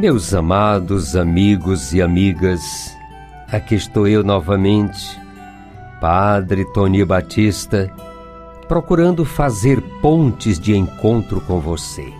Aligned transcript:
Meus 0.00 0.32
amados 0.32 1.14
amigos 1.14 1.92
e 1.92 2.00
amigas, 2.00 2.96
aqui 3.52 3.74
estou 3.74 4.06
eu 4.06 4.22
novamente, 4.22 5.20
Padre 6.00 6.64
Tony 6.72 7.04
Batista, 7.04 7.92
procurando 8.68 9.24
fazer 9.24 9.80
pontes 10.00 10.58
de 10.58 10.76
encontro 10.76 11.40
com 11.40 11.58
você. 11.58 12.12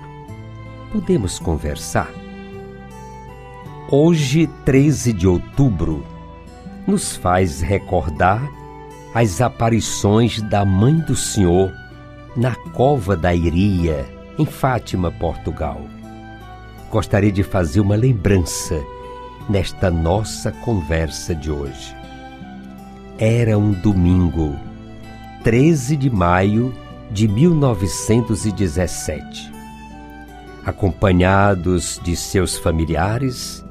Podemos 0.92 1.38
conversar? 1.38 2.10
Hoje, 3.88 4.48
13 4.64 5.12
de 5.12 5.26
outubro, 5.26 6.04
nos 6.86 7.16
faz 7.16 7.60
recordar 7.60 8.42
as 9.14 9.40
aparições 9.40 10.40
da 10.42 10.64
Mãe 10.64 10.98
do 10.98 11.14
Senhor 11.14 11.72
na 12.36 12.54
Cova 12.54 13.16
da 13.16 13.34
Iria, 13.34 14.08
em 14.38 14.46
Fátima, 14.46 15.10
Portugal. 15.10 15.80
Gostaria 16.90 17.30
de 17.30 17.42
fazer 17.42 17.80
uma 17.80 17.96
lembrança 17.96 18.80
nesta 19.50 19.90
nossa 19.90 20.52
conversa 20.52 21.34
de 21.34 21.50
hoje. 21.50 21.96
Era 23.18 23.58
um 23.58 23.72
domingo, 23.72 24.54
13 25.42 25.96
de 25.96 26.08
maio 26.08 26.72
de 27.10 27.26
1917. 27.26 29.52
Acompanhados 30.64 32.00
de 32.04 32.14
seus 32.14 32.56
familiares, 32.56 33.64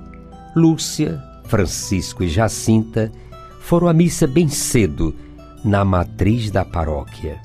Lúcia, 0.53 1.23
Francisco 1.45 2.23
e 2.23 2.27
Jacinta 2.27 3.09
foram 3.61 3.87
à 3.87 3.93
missa 3.93 4.27
bem 4.27 4.49
cedo 4.49 5.15
na 5.63 5.85
matriz 5.85 6.51
da 6.51 6.65
paróquia. 6.65 7.39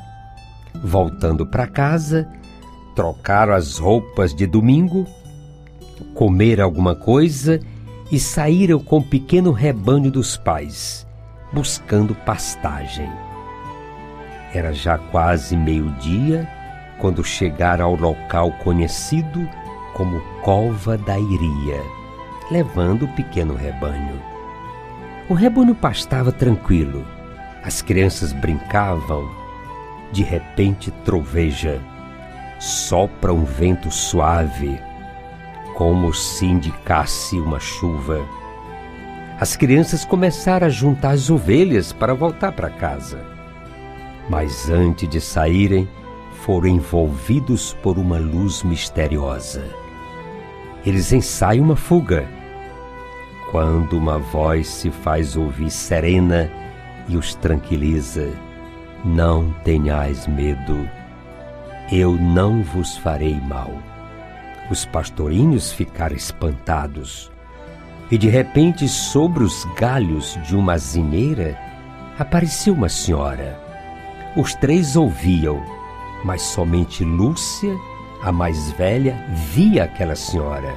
Voltando 0.82 1.46
para 1.46 1.68
casa, 1.68 2.28
trocaram 2.96 3.54
as 3.54 3.78
roupas 3.78 4.34
de 4.34 4.44
domingo, 4.44 5.06
comeram 6.14 6.64
alguma 6.64 6.96
coisa 6.96 7.60
e 7.60 7.73
saíram 8.18 8.78
com 8.78 8.98
o 8.98 9.02
pequeno 9.02 9.50
rebanho 9.50 10.10
dos 10.10 10.36
pais, 10.36 11.06
buscando 11.52 12.14
pastagem. 12.14 13.10
Era 14.52 14.72
já 14.72 14.98
quase 14.98 15.56
meio-dia 15.56 16.48
quando 17.00 17.24
chegaram 17.24 17.86
ao 17.86 17.96
local 17.96 18.52
conhecido 18.62 19.48
como 19.94 20.20
Cova 20.42 20.98
da 20.98 21.18
Iria, 21.18 21.82
levando 22.50 23.04
o 23.04 23.14
pequeno 23.14 23.54
rebanho. 23.54 24.20
O 25.28 25.34
rebanho 25.34 25.74
pastava 25.74 26.30
tranquilo, 26.30 27.06
as 27.64 27.80
crianças 27.80 28.32
brincavam. 28.32 29.28
De 30.12 30.22
repente 30.22 30.90
troveja, 31.04 31.80
sopra 32.60 33.32
um 33.32 33.44
vento 33.44 33.90
suave 33.90 34.78
como 35.74 36.12
se 36.14 36.46
indicasse 36.46 37.38
uma 37.38 37.58
chuva. 37.58 38.24
As 39.40 39.56
crianças 39.56 40.04
começaram 40.04 40.68
a 40.68 40.70
juntar 40.70 41.10
as 41.10 41.28
ovelhas 41.28 41.92
para 41.92 42.14
voltar 42.14 42.52
para 42.52 42.70
casa. 42.70 43.24
Mas 44.28 44.70
antes 44.70 45.08
de 45.08 45.20
saírem, 45.20 45.88
foram 46.44 46.68
envolvidos 46.68 47.74
por 47.82 47.98
uma 47.98 48.18
luz 48.18 48.62
misteriosa. 48.62 49.64
Eles 50.86 51.12
ensaiam 51.12 51.64
uma 51.64 51.76
fuga. 51.76 52.28
Quando 53.50 53.96
uma 53.96 54.18
voz 54.18 54.68
se 54.68 54.90
faz 54.90 55.36
ouvir 55.36 55.70
serena 55.70 56.50
e 57.08 57.16
os 57.16 57.34
tranquiliza: 57.34 58.30
Não 59.04 59.50
tenhais 59.64 60.26
medo, 60.26 60.88
eu 61.90 62.12
não 62.12 62.62
vos 62.62 62.96
farei 62.98 63.40
mal. 63.40 63.70
Os 64.70 64.84
pastorinhos 64.84 65.72
ficaram 65.72 66.16
espantados. 66.16 67.30
E 68.10 68.16
de 68.16 68.28
repente, 68.28 68.88
sobre 68.88 69.44
os 69.44 69.64
galhos 69.76 70.38
de 70.46 70.56
uma 70.56 70.74
azinheira, 70.74 71.58
apareceu 72.18 72.74
uma 72.74 72.88
senhora. 72.88 73.60
Os 74.36 74.54
três 74.54 74.96
ouviam, 74.96 75.62
mas 76.24 76.42
somente 76.42 77.04
Lúcia, 77.04 77.76
a 78.22 78.32
mais 78.32 78.70
velha, 78.72 79.26
via 79.52 79.84
aquela 79.84 80.16
senhora. 80.16 80.74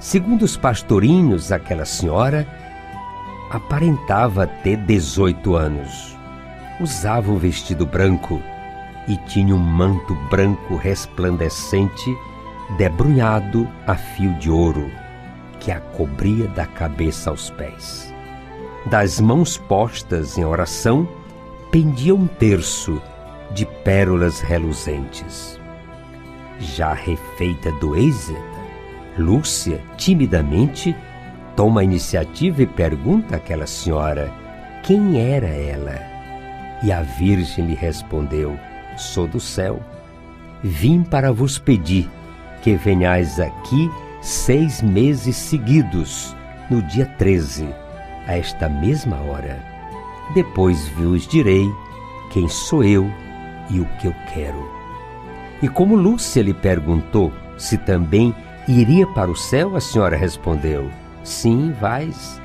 Segundo 0.00 0.42
os 0.42 0.56
pastorinhos, 0.56 1.52
aquela 1.52 1.84
senhora 1.84 2.46
aparentava 3.50 4.46
ter 4.46 4.76
18 4.76 5.54
anos. 5.54 6.16
Usava 6.80 7.30
um 7.30 7.36
vestido 7.36 7.84
branco 7.84 8.40
e 9.06 9.16
tinha 9.28 9.54
um 9.54 9.58
manto 9.58 10.14
branco 10.30 10.76
resplandecente 10.76 12.16
debrunhado 12.76 13.68
a 13.86 13.94
fio 13.94 14.34
de 14.34 14.50
ouro, 14.50 14.90
que 15.58 15.70
a 15.70 15.80
cobria 15.80 16.48
da 16.48 16.66
cabeça 16.66 17.30
aos 17.30 17.50
pés. 17.50 18.12
Das 18.86 19.20
mãos 19.20 19.56
postas 19.56 20.38
em 20.38 20.44
oração, 20.44 21.08
pendia 21.70 22.14
um 22.14 22.26
terço 22.26 23.00
de 23.52 23.66
pérolas 23.66 24.40
reluzentes. 24.40 25.60
Já 26.58 26.92
refeita 26.92 27.72
do 27.72 27.96
êxito, 27.96 28.38
Lúcia, 29.18 29.80
timidamente, 29.96 30.96
toma 31.56 31.80
a 31.80 31.84
iniciativa 31.84 32.62
e 32.62 32.66
pergunta 32.66 33.36
àquela 33.36 33.66
senhora 33.66 34.32
quem 34.82 35.20
era 35.20 35.48
ela. 35.48 36.00
E 36.82 36.90
a 36.92 37.02
Virgem 37.02 37.66
lhe 37.66 37.74
respondeu: 37.74 38.58
Sou 38.96 39.26
do 39.26 39.40
céu. 39.40 39.80
Vim 40.62 41.02
para 41.02 41.32
vos 41.32 41.58
pedir 41.58 42.08
que 42.62 42.76
venhais 42.76 43.40
aqui 43.40 43.90
seis 44.20 44.82
meses 44.82 45.36
seguidos, 45.36 46.36
no 46.70 46.82
dia 46.82 47.06
13, 47.18 47.68
a 48.26 48.36
esta 48.36 48.68
mesma 48.68 49.16
hora. 49.16 49.58
Depois 50.34 50.88
vos 50.90 51.26
direi 51.26 51.68
quem 52.30 52.48
sou 52.48 52.84
eu 52.84 53.10
e 53.70 53.80
o 53.80 53.86
que 53.98 54.06
eu 54.06 54.14
quero. 54.32 54.70
E 55.62 55.68
como 55.68 55.96
Lúcia 55.96 56.42
lhe 56.42 56.54
perguntou 56.54 57.32
se 57.58 57.76
também 57.76 58.34
iria 58.66 59.06
para 59.06 59.30
o 59.30 59.36
céu, 59.36 59.76
a 59.76 59.80
senhora 59.80 60.16
respondeu: 60.16 60.90
Sim, 61.22 61.72
vais. 61.80 62.40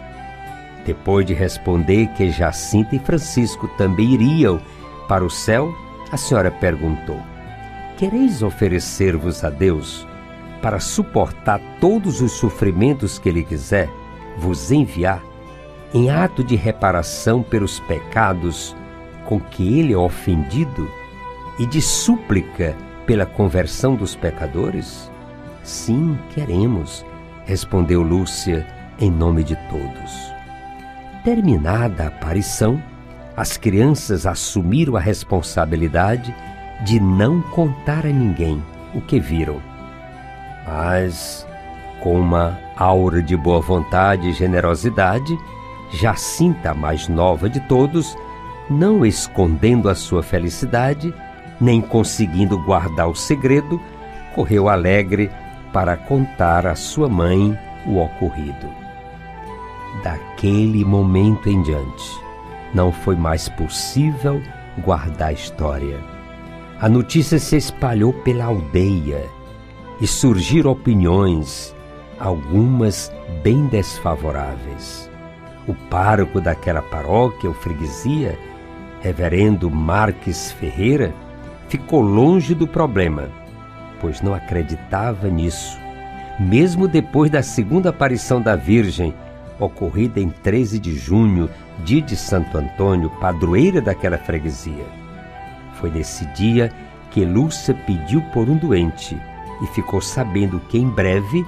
Depois 0.85 1.25
de 1.25 1.33
responder 1.33 2.07
que 2.09 2.29
Jacinta 2.31 2.95
e 2.95 2.99
Francisco 2.99 3.67
também 3.77 4.13
iriam 4.13 4.61
para 5.07 5.23
o 5.23 5.29
céu, 5.29 5.73
a 6.11 6.17
senhora 6.17 6.51
perguntou: 6.51 7.19
Quereis 7.97 8.43
oferecer-vos 8.43 9.43
a 9.43 9.49
Deus 9.49 10.05
para 10.61 10.79
suportar 10.79 11.61
todos 11.79 12.21
os 12.21 12.33
sofrimentos 12.33 13.17
que 13.17 13.29
Ele 13.29 13.43
quiser 13.43 13.89
vos 14.37 14.71
enviar, 14.71 15.23
em 15.93 16.09
ato 16.09 16.43
de 16.43 16.55
reparação 16.55 17.41
pelos 17.41 17.79
pecados 17.81 18.75
com 19.25 19.39
que 19.39 19.79
Ele 19.79 19.93
é 19.93 19.97
ofendido 19.97 20.89
e 21.57 21.65
de 21.65 21.81
súplica 21.81 22.75
pela 23.05 23.25
conversão 23.25 23.95
dos 23.95 24.15
pecadores? 24.15 25.09
Sim, 25.63 26.17
queremos, 26.33 27.05
respondeu 27.45 28.01
Lúcia 28.01 28.67
em 28.99 29.09
nome 29.09 29.43
de 29.43 29.55
todos. 29.69 30.11
Terminada 31.23 32.03
a 32.03 32.07
aparição, 32.07 32.81
as 33.37 33.57
crianças 33.57 34.25
assumiram 34.25 34.95
a 34.95 34.99
responsabilidade 34.99 36.35
de 36.83 36.99
não 36.99 37.41
contar 37.41 38.05
a 38.05 38.09
ninguém 38.09 38.61
o 38.93 39.01
que 39.01 39.19
viram. 39.19 39.61
Mas, 40.65 41.47
com 42.01 42.19
uma 42.19 42.59
aura 42.75 43.21
de 43.21 43.35
boa 43.37 43.61
vontade 43.61 44.29
e 44.29 44.33
generosidade, 44.33 45.37
Jacinta, 45.91 46.71
a 46.71 46.73
mais 46.73 47.07
nova 47.07 47.49
de 47.49 47.59
todos, 47.61 48.17
não 48.69 49.05
escondendo 49.05 49.89
a 49.89 49.95
sua 49.95 50.23
felicidade, 50.23 51.13
nem 51.59 51.79
conseguindo 51.79 52.57
guardar 52.63 53.07
o 53.07 53.15
segredo, 53.15 53.79
correu 54.33 54.67
alegre 54.67 55.31
para 55.71 55.95
contar 55.95 56.65
à 56.65 56.75
sua 56.75 57.07
mãe 57.07 57.57
o 57.85 57.99
ocorrido. 57.99 58.69
Daquele 60.03 60.83
momento 60.83 61.47
em 61.47 61.61
diante, 61.61 62.19
não 62.73 62.91
foi 62.91 63.15
mais 63.15 63.47
possível 63.47 64.41
guardar 64.79 65.29
a 65.29 65.33
história. 65.33 66.14
A 66.79 66.89
notícia 66.89 67.39
se 67.39 67.55
espalhou 67.55 68.11
pela 68.11 68.45
aldeia 68.45 69.23
e 70.01 70.05
surgiram 70.05 70.71
opiniões 70.71 71.73
algumas 72.19 73.09
bem 73.41 73.65
desfavoráveis. 73.67 75.09
O 75.69 75.73
pároco 75.73 76.41
daquela 76.41 76.81
paróquia, 76.81 77.49
o 77.49 77.53
freguesia, 77.53 78.37
reverendo 79.01 79.71
Marques 79.71 80.51
Ferreira, 80.51 81.13
ficou 81.69 82.01
longe 82.01 82.53
do 82.53 82.67
problema, 82.67 83.29
pois 84.01 84.21
não 84.21 84.33
acreditava 84.33 85.29
nisso, 85.29 85.79
mesmo 86.37 86.89
depois 86.89 87.31
da 87.31 87.41
segunda 87.41 87.89
aparição 87.89 88.41
da 88.41 88.57
Virgem, 88.57 89.13
ocorrida 89.57 90.19
em 90.19 90.29
13 90.29 90.77
de 90.77 90.93
junho, 90.93 91.49
dia 91.85 92.01
de 92.01 92.17
Santo 92.17 92.57
Antônio, 92.57 93.09
padroeira 93.21 93.79
daquela 93.79 94.17
freguesia. 94.17 95.04
Foi 95.79 95.91
nesse 95.91 96.25
dia 96.27 96.71
que 97.11 97.23
Lúcia 97.25 97.73
pediu 97.85 98.21
por 98.33 98.49
um 98.49 98.57
doente 98.57 99.17
e 99.61 99.67
ficou 99.67 100.01
sabendo 100.01 100.59
que 100.61 100.77
em 100.77 100.89
breve 100.89 101.45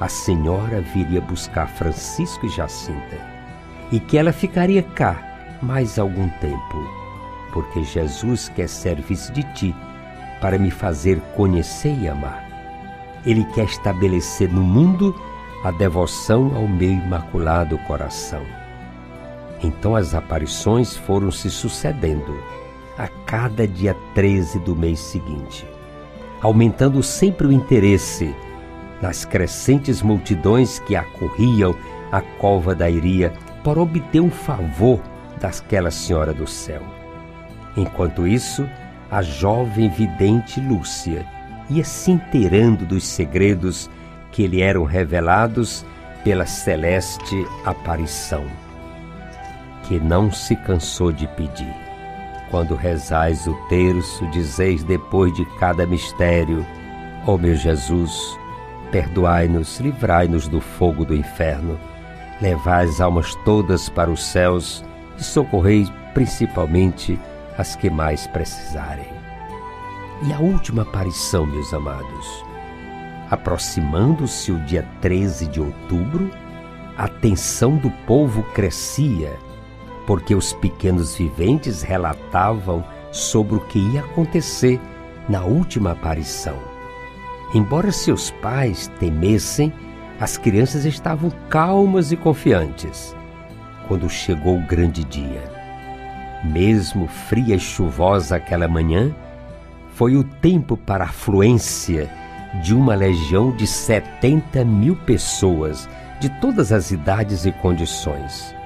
a 0.00 0.08
senhora 0.08 0.80
viria 0.80 1.20
buscar 1.20 1.66
Francisco 1.68 2.46
e 2.46 2.48
Jacinta 2.48 3.18
e 3.90 3.98
que 3.98 4.16
ela 4.16 4.32
ficaria 4.32 4.82
cá 4.82 5.58
mais 5.60 5.98
algum 5.98 6.28
tempo, 6.28 6.88
porque 7.52 7.82
Jesus 7.82 8.48
quer 8.48 8.68
serviço 8.68 9.32
de 9.32 9.42
ti 9.54 9.74
para 10.40 10.58
me 10.58 10.70
fazer 10.70 11.20
conhecer 11.34 11.96
e 11.98 12.08
amar. 12.08 12.46
Ele 13.26 13.44
quer 13.46 13.64
estabelecer 13.64 14.52
no 14.52 14.62
mundo 14.62 15.14
a 15.64 15.72
devoção 15.72 16.54
ao 16.54 16.68
meu 16.68 16.90
imaculado 16.90 17.76
coração. 17.78 18.42
Então 19.62 19.96
as 19.96 20.14
aparições 20.14 20.96
foram 20.96 21.32
se 21.32 21.50
sucedendo 21.50 22.40
a 22.98 23.06
cada 23.06 23.66
dia 23.66 23.96
13 24.14 24.58
do 24.58 24.74
mês 24.74 24.98
seguinte, 24.98 25.64
aumentando 26.42 27.00
sempre 27.02 27.46
o 27.46 27.52
interesse 27.52 28.34
nas 29.00 29.24
crescentes 29.24 30.02
multidões 30.02 30.80
que 30.80 30.96
acorriam 30.96 31.74
a 32.10 32.20
cova 32.20 32.74
da 32.74 32.90
Iria 32.90 33.32
para 33.62 33.80
obter 33.80 34.20
um 34.20 34.30
favor 34.30 35.00
daquela 35.40 35.90
senhora 35.92 36.34
do 36.34 36.46
céu. 36.46 36.82
Enquanto 37.76 38.26
isso, 38.26 38.68
a 39.08 39.22
jovem 39.22 39.88
vidente 39.88 40.60
Lúcia 40.60 41.24
ia 41.70 41.84
se 41.84 42.10
inteirando 42.10 42.84
dos 42.84 43.04
segredos 43.04 43.88
que 44.32 44.46
lhe 44.46 44.60
eram 44.60 44.84
revelados 44.84 45.86
pela 46.24 46.46
celeste 46.46 47.46
aparição, 47.64 48.44
que 49.84 50.00
não 50.00 50.32
se 50.32 50.56
cansou 50.56 51.12
de 51.12 51.28
pedir. 51.28 51.87
Quando 52.50 52.74
rezais 52.74 53.46
o 53.46 53.54
terço, 53.68 54.26
dizeis 54.28 54.82
depois 54.82 55.32
de 55.34 55.44
cada 55.58 55.86
mistério: 55.86 56.66
Ó 57.26 57.34
oh 57.34 57.38
meu 57.38 57.54
Jesus, 57.54 58.38
perdoai-nos, 58.90 59.80
livrai-nos 59.80 60.48
do 60.48 60.60
fogo 60.60 61.04
do 61.04 61.14
inferno 61.14 61.78
levai 62.40 62.84
as 62.84 63.00
almas 63.00 63.34
todas 63.44 63.88
para 63.88 64.10
os 64.10 64.22
céus 64.22 64.84
e 65.18 65.24
socorrei 65.24 65.86
principalmente 66.14 67.18
as 67.56 67.74
que 67.74 67.90
mais 67.90 68.26
precisarem. 68.26 69.06
E 70.22 70.32
a 70.32 70.38
última 70.38 70.82
aparição, 70.82 71.46
meus 71.46 71.72
amados. 71.72 72.44
Aproximando-se 73.30 74.50
o 74.50 74.58
dia 74.60 74.86
13 75.00 75.48
de 75.48 75.60
outubro, 75.60 76.30
a 76.96 77.04
atenção 77.04 77.76
do 77.76 77.90
povo 78.06 78.42
crescia, 78.54 79.36
porque 80.08 80.34
os 80.34 80.54
pequenos 80.54 81.16
viventes 81.16 81.82
relatavam 81.82 82.82
sobre 83.12 83.56
o 83.56 83.60
que 83.60 83.78
ia 83.78 84.00
acontecer 84.00 84.80
na 85.28 85.44
última 85.44 85.92
aparição. 85.92 86.56
Embora 87.52 87.92
seus 87.92 88.30
pais 88.30 88.90
temessem, 88.98 89.70
as 90.18 90.38
crianças 90.38 90.86
estavam 90.86 91.30
calmas 91.50 92.10
e 92.10 92.16
confiantes 92.16 93.14
quando 93.86 94.08
chegou 94.08 94.56
o 94.56 94.66
grande 94.66 95.04
dia. 95.04 95.42
Mesmo 96.42 97.06
fria 97.06 97.56
e 97.56 97.60
chuvosa 97.60 98.36
aquela 98.36 98.66
manhã, 98.66 99.14
foi 99.90 100.16
o 100.16 100.24
tempo 100.24 100.74
para 100.74 101.04
a 101.04 101.08
afluência 101.08 102.10
de 102.62 102.74
uma 102.74 102.94
legião 102.94 103.54
de 103.54 103.66
70 103.66 104.64
mil 104.64 104.96
pessoas 104.96 105.86
de 106.18 106.30
todas 106.40 106.72
as 106.72 106.92
idades 106.92 107.44
e 107.44 107.52
condições 107.52 108.56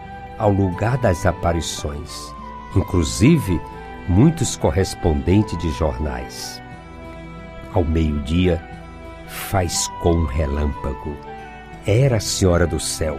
ao 0.43 0.51
lugar 0.51 0.99
das 0.99 1.25
aparições, 1.25 2.35
inclusive 2.77 3.61
muitos 4.09 4.57
correspondentes 4.57 5.57
de 5.59 5.71
jornais. 5.71 6.63
Ao 7.73 7.85
meio-dia, 7.85 8.63
faz 9.27 9.89
com 10.03 10.13
um 10.13 10.25
relâmpago 10.27 11.17
era 11.87 12.19
a 12.19 12.21
Senhora 12.21 12.65
do 12.65 12.79
Céu, 12.79 13.19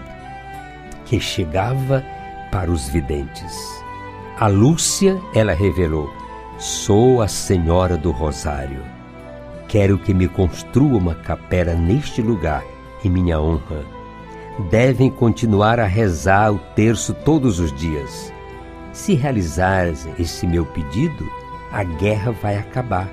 que 1.05 1.19
chegava 1.19 2.03
para 2.51 2.71
os 2.71 2.87
videntes. 2.87 3.83
A 4.39 4.47
Lúcia, 4.47 5.19
ela 5.35 5.53
revelou: 5.53 6.09
Sou 6.57 7.21
a 7.21 7.27
Senhora 7.27 7.97
do 7.97 8.11
Rosário. 8.11 8.81
Quero 9.67 9.97
que 9.97 10.13
me 10.13 10.27
construa 10.27 10.97
uma 10.97 11.15
capela 11.15 11.73
neste 11.73 12.21
lugar, 12.21 12.63
em 13.03 13.09
minha 13.09 13.39
honra. 13.39 13.83
Devem 14.69 15.09
continuar 15.09 15.79
a 15.79 15.85
rezar 15.85 16.51
o 16.53 16.59
terço 16.75 17.13
todos 17.13 17.59
os 17.59 17.73
dias. 17.73 18.31
Se 18.91 19.15
realizares 19.15 20.07
esse 20.19 20.45
meu 20.45 20.65
pedido, 20.65 21.27
a 21.71 21.83
guerra 21.83 22.31
vai 22.31 22.57
acabar 22.57 23.09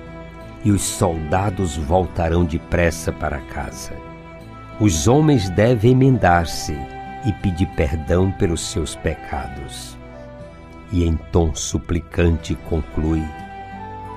e 0.63 0.71
os 0.71 0.83
soldados 0.83 1.79
voltarão 1.79 2.45
depressa 2.45 3.11
para 3.11 3.39
casa. 3.41 3.93
Os 4.79 5.09
homens 5.09 5.49
devem 5.49 5.93
emendar-se 5.93 6.77
e 7.25 7.33
pedir 7.35 7.67
perdão 7.69 8.31
pelos 8.33 8.61
seus 8.61 8.95
pecados. 8.95 9.97
E 10.93 11.05
em 11.05 11.17
tom 11.33 11.55
suplicante 11.55 12.55
conclui: 12.69 13.25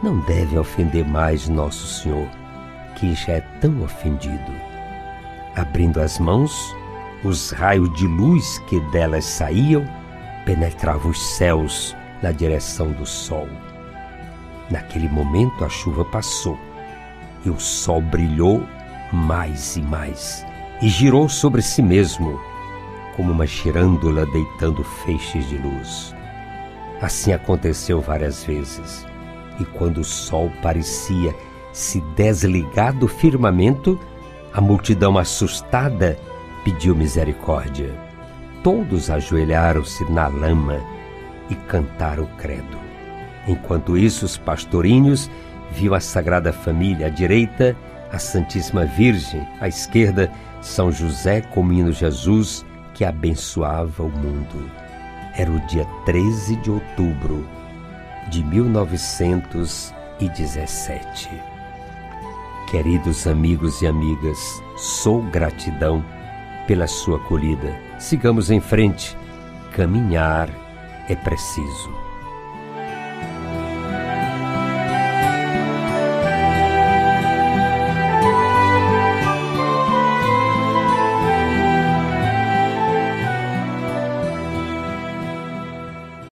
Não 0.01 0.19
deve 0.21 0.57
ofender 0.57 1.07
mais 1.07 1.47
Nosso 1.47 1.87
Senhor, 1.87 2.27
que 2.95 3.13
já 3.13 3.33
é 3.33 3.41
tão 3.61 3.81
ofendido. 3.81 4.51
Abrindo 5.55 6.01
as 6.01 6.17
mãos, 6.17 6.75
os 7.23 7.51
raios 7.51 7.91
de 7.93 8.05
luz 8.05 8.59
que 8.67 8.79
delas 8.91 9.25
saíam 9.25 9.85
penetravam 10.45 11.11
os 11.11 11.21
céus 11.37 11.95
na 12.21 12.31
direção 12.31 12.91
do 12.91 13.05
sol. 13.05 13.47
Naquele 14.69 15.07
momento 15.07 15.63
a 15.63 15.69
chuva 15.69 16.03
passou 16.05 16.57
e 17.45 17.49
o 17.49 17.59
sol 17.59 18.01
brilhou 18.01 18.63
mais 19.11 19.75
e 19.75 19.81
mais 19.81 20.45
e 20.81 20.89
girou 20.89 21.29
sobre 21.29 21.61
si 21.61 21.81
mesmo, 21.81 22.39
como 23.15 23.31
uma 23.31 23.45
girândola 23.45 24.25
deitando 24.25 24.83
feixes 24.83 25.47
de 25.47 25.57
luz. 25.57 26.13
Assim 27.01 27.31
aconteceu 27.31 28.01
várias 28.01 28.43
vezes, 28.43 29.05
e 29.59 29.65
quando 29.65 29.99
o 29.99 30.03
sol 30.03 30.51
parecia 30.61 31.33
se 31.71 32.01
desligar 32.15 32.93
do 32.93 33.07
firmamento, 33.07 33.99
a 34.53 34.59
multidão 34.59 35.17
assustada 35.17 36.17
pediu 36.63 36.95
misericórdia. 36.95 37.91
Todos 38.63 39.09
ajoelharam-se 39.09 40.09
na 40.11 40.27
lama 40.27 40.79
e 41.49 41.55
cantaram 41.55 42.23
o 42.23 42.27
credo. 42.37 42.79
Enquanto 43.47 43.97
isso, 43.97 44.25
os 44.25 44.37
pastorinhos 44.37 45.31
viam 45.71 45.93
a 45.93 45.99
Sagrada 45.99 46.53
Família 46.53 47.07
à 47.07 47.09
direita, 47.09 47.75
a 48.11 48.19
Santíssima 48.19 48.85
Virgem 48.85 49.45
à 49.59 49.67
esquerda 49.67 50.31
são 50.61 50.91
José 50.91 51.41
Comino 51.41 51.91
Jesus 51.91 52.63
que 52.93 53.03
abençoava 53.03 54.03
o 54.03 54.09
mundo. 54.09 54.71
Era 55.35 55.51
o 55.51 55.59
dia 55.67 55.85
13 56.05 56.55
de 56.57 56.69
outubro 56.71 57.45
de 58.29 58.43
1917. 58.43 61.29
Queridos 62.69 63.25
amigos 63.27 63.81
e 63.81 63.87
amigas, 63.87 64.63
sou 64.77 65.21
gratidão 65.23 66.05
pela 66.67 66.87
sua 66.87 67.17
acolhida. 67.17 67.79
Sigamos 67.99 68.49
em 68.49 68.59
frente. 68.59 69.17
Caminhar 69.73 70.49
é 71.09 71.15
preciso. 71.15 72.12